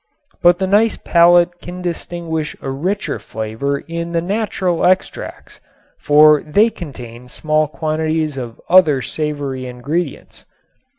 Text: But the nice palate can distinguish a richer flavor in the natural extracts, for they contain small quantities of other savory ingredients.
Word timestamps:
But 0.41 0.57
the 0.57 0.65
nice 0.65 0.97
palate 0.97 1.59
can 1.61 1.83
distinguish 1.83 2.55
a 2.59 2.71
richer 2.71 3.19
flavor 3.19 3.77
in 3.87 4.13
the 4.13 4.19
natural 4.21 4.83
extracts, 4.83 5.59
for 5.99 6.41
they 6.41 6.71
contain 6.71 7.27
small 7.27 7.67
quantities 7.67 8.35
of 8.35 8.59
other 8.67 9.03
savory 9.03 9.67
ingredients. 9.67 10.45